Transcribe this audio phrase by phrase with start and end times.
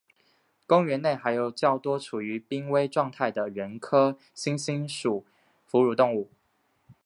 [0.65, 5.27] 公园内还有较多处于濒危状态的人科猩猩属
[5.69, 6.31] 哺乳动物。